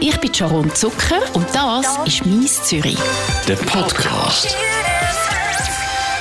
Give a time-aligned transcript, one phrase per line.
[0.00, 2.98] Ich bin Sharon Zucker und das ist «Mies Zürich».
[3.48, 4.56] Der Podcast.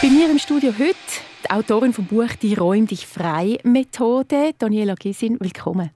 [0.02, 0.96] Bei mir im Studio heute
[1.44, 5.38] die Autorin vom Buch «Die Räum dich frei» Methode, Daniela Gysin.
[5.40, 5.92] Willkommen.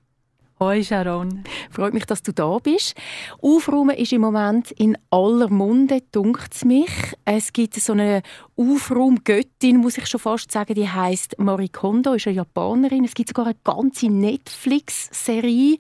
[0.59, 1.43] Hoi Sharon.
[1.71, 2.93] Freut mich, dass du da bist.
[3.41, 6.91] Aufräumen ist im Moment in aller Munde, dunkt es mich.
[7.25, 8.21] Es gibt so eine
[8.61, 13.05] Aufraumgöttin, muss ich schon fast sagen, die heißt Marie Kondo, ist eine Japanerin.
[13.05, 15.77] Es gibt sogar eine ganze Netflix-Serie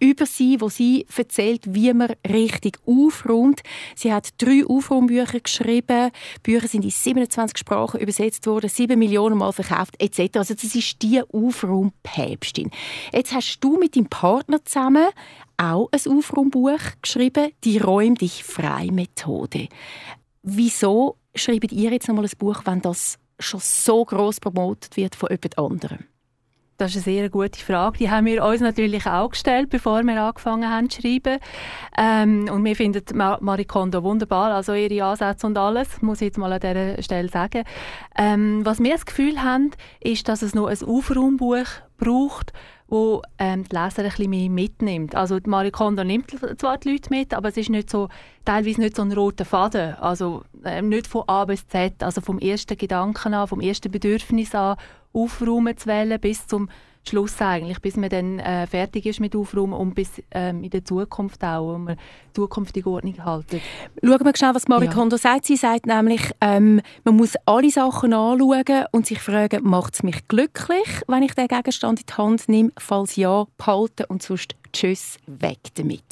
[0.00, 3.62] über sie, wo sie erzählt, wie man richtig aufräumt.
[3.94, 6.10] Sie hat drei Aufraumbücher geschrieben.
[6.38, 10.38] Die Bücher sind in 27 Sprachen übersetzt worden, sieben Millionen Mal verkauft etc.
[10.38, 12.72] Also das ist die Aufraumpäpstin.
[13.12, 15.06] Jetzt hast du mit deinem Partner zusammen
[15.56, 19.68] auch ein Aufraumbuch geschrieben, die Räum dich frei Methode.
[20.42, 25.30] Wieso schreibt ihr jetzt nochmal ein Buch, wenn das schon so groß promotet wird von
[25.30, 26.04] jemand anderem?
[26.76, 27.98] Das ist eine sehr gute Frage.
[27.98, 31.38] Die haben wir uns natürlich auch gestellt, bevor wir angefangen haben zu schreiben.
[31.96, 36.52] Ähm, und wir finden Marie wunderbar, also ihre Ansätze und alles, muss ich jetzt mal
[36.52, 37.62] an dieser Stelle sagen.
[38.18, 42.52] Ähm, was wir das Gefühl haben, ist, dass es noch ein Aufraumbuch braucht,
[42.88, 45.14] wo ähm, die Leser ein bisschen mehr mitnimmt.
[45.14, 48.08] Also die Marie Kondo nimmt zwar die Leute mit, aber es ist nicht so,
[48.44, 49.94] teilweise nicht so ein roter Faden.
[49.94, 54.56] Also ähm, nicht von A bis Z, also vom ersten Gedanken an, vom ersten Bedürfnis
[54.56, 54.76] an,
[55.14, 56.68] aufräumen zu wählen, bis zum
[57.06, 60.84] Schluss eigentlich, bis man dann äh, fertig ist mit Aufräumen und bis ähm, in der
[60.84, 61.96] Zukunft auch, um eine
[62.32, 63.60] zukünftige Ordnung halten.
[64.02, 64.92] Schauen wir schnell, was Marie ja.
[64.92, 65.44] Kondo sagt.
[65.44, 70.26] Sie sagt nämlich, ähm, man muss alle Sachen anschauen und sich fragen, macht es mich
[70.28, 72.72] glücklich, wenn ich den Gegenstand in die Hand nehme?
[72.78, 76.02] Falls ja, behalten und sonst tschüss, weg damit.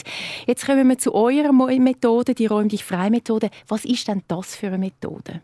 [0.47, 3.51] Jetzt kommen wir zu eurer Methode, die Räum dich frei Methode.
[3.67, 5.41] Was ist denn das für eine Methode?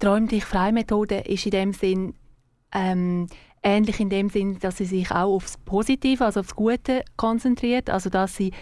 [0.00, 2.14] Die Räum dich frei Methode ist in dem Sinn
[2.72, 3.28] ähm,
[3.62, 8.10] ähnlich in dem Sinn, dass sie sich auch aufs Positive, also aufs Gute konzentriert, also
[8.10, 8.52] dass sie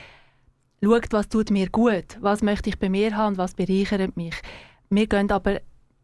[0.83, 4.34] schaut, was tut mir gut, was möchte ich bei mir haben, was bereichert mich.
[4.89, 5.61] Wir gehen aber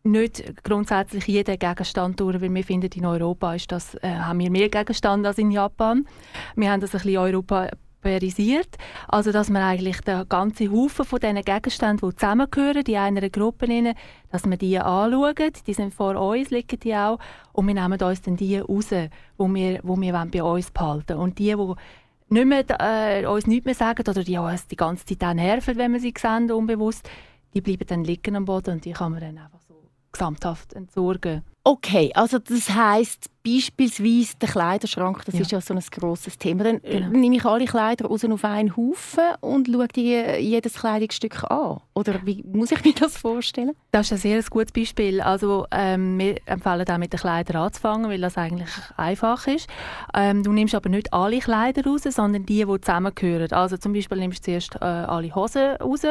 [0.07, 4.51] nicht grundsätzlich jeden Gegenstand durch, weil wir finden, in Europa ist das, äh, haben wir
[4.51, 6.07] mehr Gegenstände als in Japan.
[6.55, 7.69] Wir haben das ein bisschen Europa
[8.07, 8.77] priorisiert.
[9.09, 13.69] Also, dass man eigentlich den ganzen Haufen von diesen Gegenständen, die zusammengehören, die einer Gruppe,
[13.69, 13.95] rein,
[14.31, 15.53] dass wir die anschauen.
[15.67, 17.19] Die sind vor uns, liegen die auch.
[17.53, 19.09] Und wir nehmen uns dann die raus, die
[19.39, 21.21] wir, wo wir bei uns behalten wollen.
[21.21, 21.75] Und die, die
[22.29, 25.77] nicht mehr, äh, uns nichts mehr sagen oder die uns die ganze Zeit auch nerven,
[25.77, 27.09] wenn wir sie sehen, unbewusst,
[27.55, 29.75] die bleiben dann liegen am Boden und die kann man dann einfach so
[30.13, 31.43] gesamthaft entsorgen.
[31.69, 35.41] Okay, also das heißt beispielsweise der Kleiderschrank, das ja.
[35.41, 36.63] ist ja so ein grosses Thema.
[36.63, 37.09] Dann äh, genau.
[37.09, 41.81] nehme ich alle Kleider raus auf einen Haufen und schaue die, jedes Kleidungsstück an.
[41.93, 43.73] Oder wie muss ich mir das vorstellen?
[43.91, 45.21] Das ist ein sehr gutes Beispiel.
[45.21, 49.69] Also ähm, wir empfehlen auch mit den Kleidern anzufangen, weil das eigentlich einfach ist.
[50.15, 53.51] Ähm, du nimmst aber nicht alle Kleider raus, sondern die, die zusammengehören.
[53.51, 56.03] Also zum Beispiel nimmst du zuerst äh, alle Hosen raus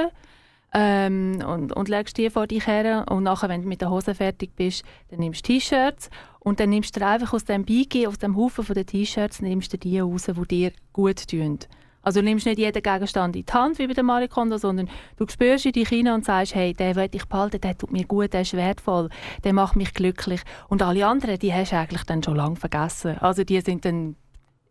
[0.77, 4.13] ähm, und, und legst die vor dich her und nachher, wenn du mit der Hose
[4.13, 6.09] fertig bist, dann nimmst du T-Shirts
[6.39, 9.71] und dann nimmst du einfach aus dem Bigi, aus dem Haufen von den T-Shirts, nimmst
[9.71, 11.59] du die raus, die dir gut tun.
[12.01, 14.89] Also du nimmst nicht jeden Gegenstand in die Hand, wie bei der Marie Kondo, sondern
[15.15, 18.03] du spürst in dich hinein und sagst, hey, der will ich behalten, der tut mir
[18.03, 19.09] gut, der ist wertvoll,
[19.45, 20.41] der macht mich glücklich.
[20.67, 23.17] Und alle anderen, die hast du eigentlich dann schon lange vergessen.
[23.19, 24.17] Also die sind dann,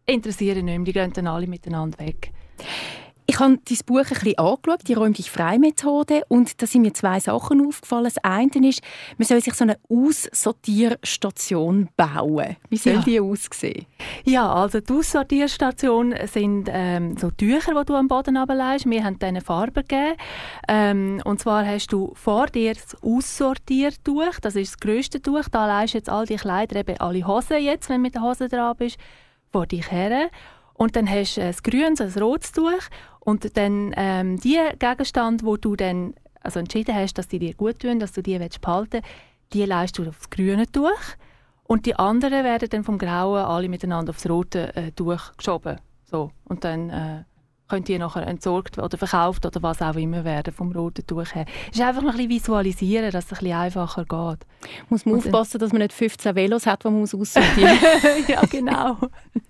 [0.04, 2.30] interessieren nicht mehr, die gehen dann alle miteinander weg.
[3.26, 6.82] Ich habe dein Buch ein bisschen angeschaut, die Räum dich frei Methode, und da sind
[6.82, 8.04] mir zwei Sachen aufgefallen.
[8.04, 8.82] Das eine ist,
[9.16, 12.56] man soll sich so eine Aussortierstation bauen.
[12.68, 13.00] Wie soll ja.
[13.00, 13.86] die aussehen?
[14.24, 18.90] Ja, also die Aussortierstation sind ähm, so Tücher, die du am Boden ablegst.
[18.90, 20.16] Wir haben denen Farbe gegeben.
[20.68, 25.48] Ähm, und zwar hast du vor dir das Aussortiertuch, das ist das grösste Tuch.
[25.50, 28.22] Da legst du jetzt all die Kleider, eben alle Hosen jetzt, wenn du mit der
[28.22, 28.98] Hose dran bist,
[29.50, 30.28] vor dich her.
[30.74, 32.82] Und dann hast du ein grünes, ein rotes Tuch
[33.20, 37.80] und dann ähm, die Gegenstände, wo du dann also entschieden hast, dass die dir gut
[37.80, 39.06] tun, dass du die behalten willst,
[39.52, 41.16] die leist du aufs grüne Tuch
[41.64, 45.78] und die anderen werden dann vom Grauen alle miteinander aufs rote äh, Tuch geschoben.
[46.04, 46.30] So.
[46.44, 47.24] Und dann äh,
[47.68, 51.46] könnt ihr nachher entsorgt oder verkauft oder was auch immer werden vom roten Tuch her.
[51.70, 54.46] Es ist einfach noch ein bisschen visualisieren, dass es ein bisschen einfacher geht.
[54.90, 58.28] Muss man Und aufpassen, dass man nicht 15 Velos hat, die man aussortieren muss.
[58.28, 58.96] ja, genau.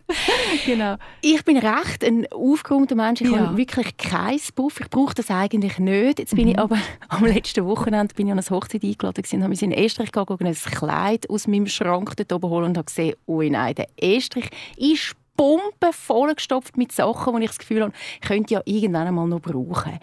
[0.67, 0.97] genau.
[1.23, 3.21] Ich bin recht ein aufgeräumter Mensch.
[3.21, 3.39] Ich ja.
[3.39, 4.81] habe wirklich kein Puff.
[4.81, 6.21] Ich brauche das eigentlich nicht.
[6.21, 6.51] Jetzt bin mhm.
[6.53, 6.79] ich aber
[7.09, 10.55] am letzten Wochenende bin ich an eine Hochzeit eingeladen und habe in Estrich gegangen, ein
[10.55, 15.17] Kleid aus meinem Schrank dort oben holen und habe gesehen, oh nein, der Estrich ist
[15.37, 19.41] Pumpe vollgestopft mit Sachen, die ich das Gefühl habe, ich könnte ja irgendwann einmal noch
[19.41, 19.99] brauchen.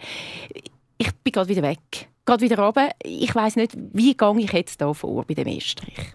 [0.98, 2.08] Ich bin gerade wieder weg.
[2.24, 2.90] Gerade wieder runter.
[3.02, 6.12] Ich weiß nicht, wie gehe ich jetzt hier vor bei dem Estrich?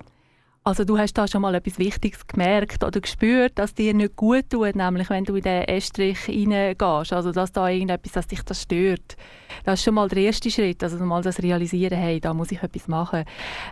[0.68, 4.50] Also du hast da schon mal etwas Wichtiges gemerkt oder gespürt, dass dir nicht gut
[4.50, 8.64] tut, nämlich wenn du in den Estrich reingehst, also dass da irgendetwas, dass dich das
[8.64, 9.16] stört.
[9.64, 12.62] Das ist schon mal der erste Schritt, also mal das Realisieren, hey, da muss ich
[12.62, 13.24] etwas machen.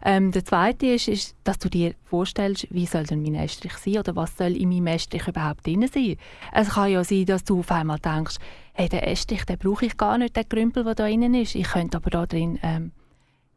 [0.05, 3.97] Ähm, der zweite ist, ist, dass du dir vorstellst, wie soll denn mein Estrich sein
[3.97, 6.15] oder was soll in meinem Estrich überhaupt drin sein.
[6.53, 8.37] Es kann ja sein, dass du auf einmal denkst,
[8.71, 11.55] hey, den Estrich, den brauche ich gar nicht, den Krümpel, der da drin ist.
[11.55, 12.93] Ich könnte aber da drin ähm,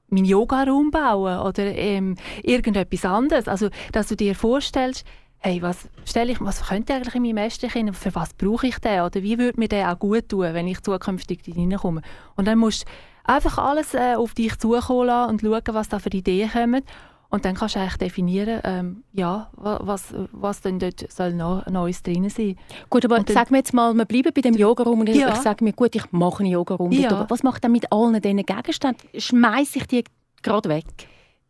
[0.08, 3.48] meinen Yoga-Raum bauen oder ähm, irgendetwas anderes.
[3.48, 5.04] Also, dass du dir vorstellst,
[5.40, 8.78] hey, was stelle ich, was könnte eigentlich in meinem Estrich hin, für was brauche ich
[8.78, 12.02] den oder wie würde mir der auch gut tun, wenn ich zukünftig reinkomme.
[12.36, 12.88] Und dann musst du
[13.24, 16.82] einfach alles äh, auf dich zukommen lassen und schauen, was da für Ideen kommen.
[17.30, 22.02] Und dann kannst du eigentlich definieren, ähm, ja, was, was denn dort soll noch Neues
[22.02, 22.56] drin sein.
[22.88, 25.28] Gut, aber dann, sagen wir jetzt mal, wir bleiben bei dem Yoga-Raum und ja.
[25.28, 26.90] ich sage mir, gut, ich mache einen Yoga-Raum.
[26.92, 27.26] Ja.
[27.28, 29.08] Was macht er mit allen diesen Gegenständen?
[29.20, 30.04] Schmeiße ich die
[30.42, 30.86] gerade weg?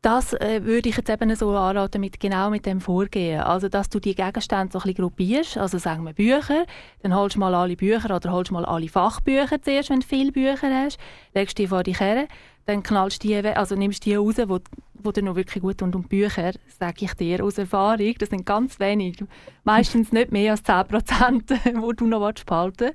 [0.01, 3.41] Das äh, würde ich jetzt eben so anraten, mit, genau mit dem Vorgehen.
[3.41, 5.59] Also, dass du die Gegenstände so ein bisschen gruppierst.
[5.59, 6.67] Also, sagen wir Bücher,
[7.03, 10.31] dann holst du mal alle Bücher oder holst mal alle Fachbücher zuerst, wenn du viele
[10.31, 10.99] Bücher hast,
[11.35, 12.29] legst die vor dich her,
[12.67, 14.61] dann knallst die, also nimmst die raus, wo,
[14.95, 15.83] wo dir noch wirklich gut.
[15.83, 19.25] Und Bücher, sage ich dir aus Erfahrung, das sind ganz wenig.
[19.65, 22.93] Meistens nicht mehr als 10 Prozent, die du noch behalten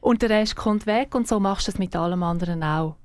[0.00, 2.96] Und der Rest kommt weg und so machst du es mit allem anderen auch.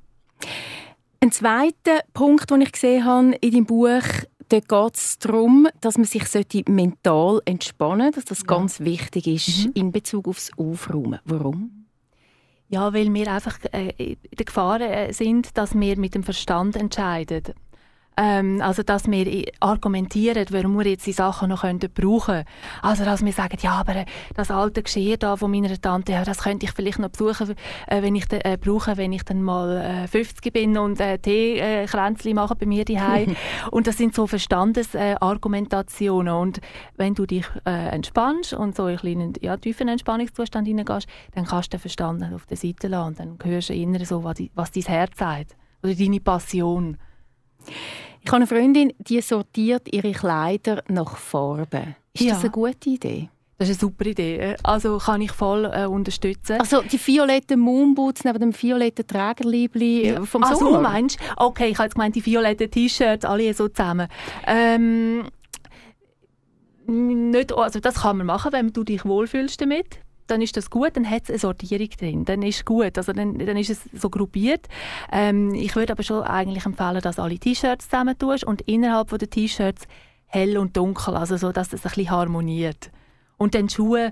[1.25, 4.03] Ein zweiter Punkt, den ich gesehen habe in deinem Buch,
[4.49, 6.23] da geht es darum, dass man sich
[6.67, 9.71] mental entspannen sollte, dass das ganz wichtig ist mhm.
[9.73, 11.19] in Bezug aufs Aufräumen.
[11.25, 11.87] Warum?
[12.69, 16.75] Ja, weil wir einfach äh, in der Gefahr äh, sind, dass wir mit dem Verstand
[16.75, 17.41] entscheiden.
[18.17, 22.45] Ähm, also, dass wir argumentieren, warum wir jetzt die Sachen noch können brauchen können.
[22.81, 26.23] Also, dass wir sagen, ja, aber äh, das alte Geschirr da von meiner Tante, ja,
[26.23, 27.55] das könnte ich vielleicht noch besuchen,
[27.87, 32.33] äh, wenn ich äh, brauche, wenn ich dann mal äh, 50 bin und äh, Teekränzli
[32.33, 33.35] mache bei mir daheim.
[33.71, 36.33] und das sind so Verstandesargumentationen.
[36.33, 36.61] und
[36.95, 41.73] wenn du dich äh, entspannst und so in einen ja, tiefen Entspannungszustand hineingehst, dann kannst
[41.73, 44.69] du den Verstand auf der Seite lassen und dann hörst du innere so, was, was
[44.71, 46.97] dein Herz sagt oder deine Passion.
[48.35, 51.95] Habe eine Freundin, die sortiert ihre Kleider nach Farben.
[52.11, 52.33] Ist ja.
[52.33, 53.29] das eine gute Idee?
[53.57, 54.57] Das ist eine super Idee.
[54.61, 56.59] Also kann ich voll äh, unterstützen.
[56.59, 60.25] Also die violetten Moonboots neben dem violetten Trägerliebli ja.
[60.25, 60.49] vom Sommer?
[60.49, 64.09] Also meinst Okay, ich habe jetzt gemeint, die violetten T-Shirts, alle so zusammen.
[64.45, 65.29] Ähm,
[66.87, 70.95] nicht, also das kann man machen, wenn du dich wohlfühlst damit dann ist das gut,
[70.95, 74.09] dann hat es eine Sortierung drin, dann ist gut, also dann, dann ist es so
[74.09, 74.67] gruppiert.
[75.11, 79.29] Ähm, ich würde aber schon eigentlich empfehlen, dass alle T-Shirts zusammen tust und innerhalb der
[79.29, 79.87] T-Shirts
[80.27, 82.91] hell und dunkel, also so, dass das ein bisschen harmoniert.
[83.37, 84.11] Und dann Schuhe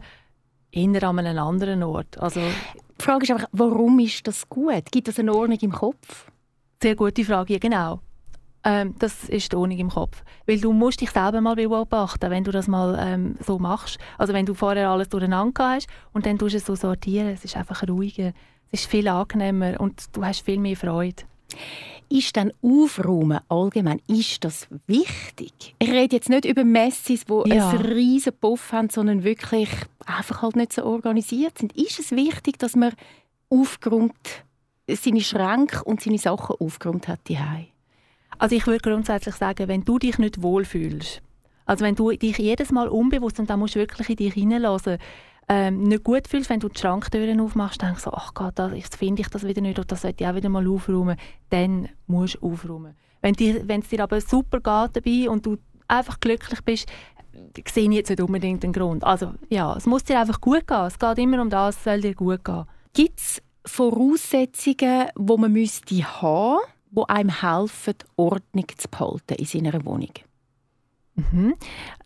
[0.71, 2.17] eher an einem anderen Ort.
[2.19, 4.91] Also, die Frage ist einfach, warum ist das gut?
[4.91, 6.31] Gibt es eine Ordnung im Kopf?
[6.81, 8.01] Sehr gute Frage, ja, genau.
[8.63, 10.23] Ähm, das ist die Ordnung im Kopf.
[10.45, 13.97] Weil du musst dich selber mal beobachten, wenn du das mal ähm, so machst.
[14.17, 17.43] Also wenn du vorher alles durcheinander hast und dann tust du es so sortieren, es
[17.43, 18.33] ist einfach ruhiger,
[18.71, 21.23] es ist viel angenehmer und du hast viel mehr Freude.
[22.09, 25.75] Ist dann Aufräumen allgemein, ist das wichtig?
[25.79, 27.69] Ich rede jetzt nicht über Messis, die ja.
[27.69, 29.69] einen riesen Puff haben, sondern wirklich
[30.05, 31.73] einfach halt nicht so organisiert sind.
[31.73, 32.93] Ist es wichtig, dass man
[33.49, 34.43] aufgeräumt
[34.87, 37.39] seine Schränke und seine Sachen aufgeräumt hat die
[38.37, 41.21] also ich würde grundsätzlich sagen, wenn du dich nicht wohlfühlst,
[41.65, 44.97] also wenn du dich jedes Mal unbewusst, und da musst du wirklich in dich hineinlassen,
[45.49, 49.21] ähm, nicht gut fühlst, wenn du die Schranktüren aufmachst, denkst du ach Gott, das, finde
[49.21, 51.17] ich das wieder nicht und das sollte ich auch wieder mal aufräumen,
[51.49, 52.95] dann musst du aufräumen.
[53.21, 53.35] Wenn,
[53.81, 56.89] es dir aber super geht dabei und du einfach glücklich bist,
[57.67, 59.03] sehe ich jetzt nicht unbedingt den Grund.
[59.03, 60.85] Also ja, es muss dir einfach gut gehen.
[60.85, 62.65] Es geht immer um das, es soll dir gut gehen.
[62.93, 66.59] Gibt es Voraussetzungen, die man müsste haben
[66.95, 70.11] die einem helfen, Ordnung zu behalten in seiner Wohnung?
[71.15, 71.55] Mhm.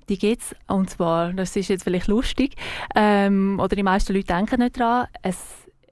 [0.09, 2.55] Die gibt es, und zwar, das ist jetzt vielleicht lustig,
[2.95, 5.37] ähm, oder die meisten Leute denken nicht daran, es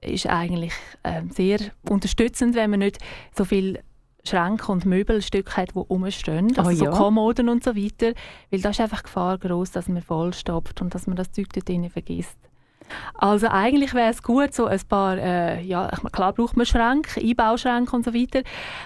[0.00, 0.72] ist eigentlich
[1.04, 2.98] ähm, sehr unterstützend, wenn man nicht
[3.36, 3.80] so viel
[4.26, 6.92] Schränke und Möbelstücke hat, die rumstehen, also oh, ja.
[6.92, 8.12] so Kommoden und so weiter,
[8.50, 11.48] weil da ist einfach die Gefahr groß, dass man vollstopft und dass man das Zeug
[11.52, 12.36] dort drin vergisst.
[13.14, 17.94] Also eigentlich wäre es gut, so ein paar, äh, ja, klar braucht man Schränke, Einbauschränke
[17.94, 18.42] und so weiter,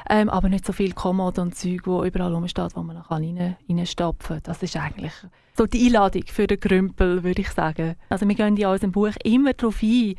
[0.08, 3.56] ähm, aber nicht so viel Kommode und Zeug, wo überall rumsteht, wo man noch rein,
[3.68, 4.42] reinstopfen kann.
[4.44, 5.12] Das ist eigentlich
[5.56, 7.96] so die Einladung für den Krümpel, würde ich sagen.
[8.08, 10.14] Also wir gehen in unserem Buch immer darauf ein,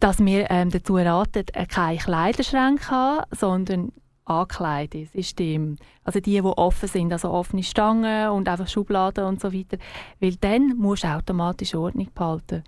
[0.00, 3.92] dass wir ähm, dazu raten, äh, keine Kleiderschränke haben, sondern
[4.28, 5.76] Ankleidesystem.
[6.04, 9.78] Also die, die offen sind, also offene Stangen und einfach Schubladen und so weiter.
[10.20, 12.64] Weil dann musst du automatisch Ordnung behalten.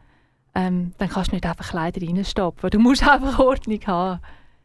[0.54, 2.70] Ähm, dann kannst du nicht einfach Kleider reinstopfen.
[2.70, 4.20] Du musst einfach Ordnung haben.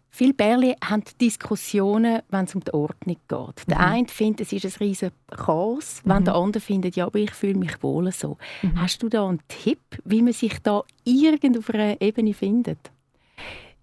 [0.10, 3.68] Viele Bärli haben Diskussionen, wenn es um die Ordnung geht.
[3.68, 3.86] Der mhm.
[3.86, 6.10] eine findet, es ist ein riesiges Chaos, mhm.
[6.10, 8.38] wenn der andere findet, ja, aber ich fühle mich wohl so.
[8.62, 8.82] Mhm.
[8.82, 12.92] Hast du da einen Tipp, wie man sich da irgend auf einer Ebene findet?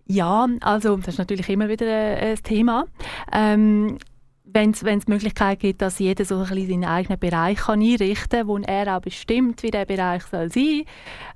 [0.06, 2.86] Ja, also das ist natürlich immer wieder ein Thema.
[3.32, 3.98] Ähm,
[4.44, 8.40] wenn es die Möglichkeit gibt, dass jeder so ein bisschen seinen eigenen Bereich kann einrichten
[8.40, 10.82] kann, wo er auch bestimmt, wie der Bereich soll sein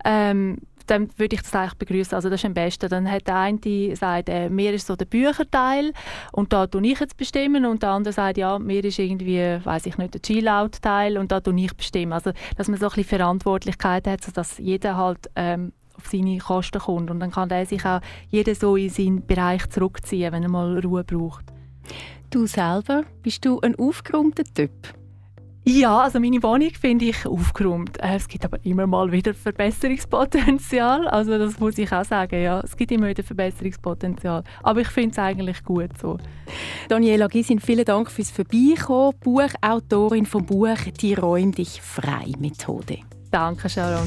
[0.04, 2.14] ähm, dann würde ich das eigentlich begrüßen.
[2.14, 2.88] Also das ist am besten.
[2.88, 5.92] Dann hat der eine gesagt, äh, mir ist so der Bücherteil
[6.32, 9.86] und da tue ich jetzt bestimmen und der andere sagt, ja, mir ist irgendwie, weiß
[9.86, 12.12] ich nicht, der Chillout-Teil und da tue ich bestimmen.
[12.12, 16.78] Also dass man so ein bisschen Verantwortlichkeit hat, sodass jeder halt ähm, auf seine Kosten
[16.78, 20.48] kommt und dann kann der sich auch jeder so in seinen Bereich zurückziehen, wenn er
[20.48, 21.46] mal Ruhe braucht.
[22.30, 24.72] Du selber, bist du ein aufgeräumter Typ?
[25.68, 28.00] Ja, also meine Wohnung finde ich aufgeräumt.
[28.00, 31.08] Äh, es gibt aber immer mal wieder Verbesserungspotenzial.
[31.08, 32.40] Also das muss ich auch sagen.
[32.40, 34.44] Ja, es gibt immer wieder Verbesserungspotenzial.
[34.62, 36.18] Aber ich finde es eigentlich gut so.
[36.88, 39.18] Daniela Gysin, vielen Dank fürs Vorbeikommen.
[39.18, 42.98] Buchautorin vom Buch «Die Räum dich frei Methode».
[43.32, 44.06] Danke, Sharon.